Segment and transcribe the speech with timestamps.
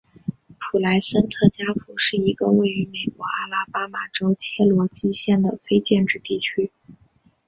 [0.57, 6.71] 普莱森特加普是一个位于美国阿拉巴马州切罗基县的非建制地区。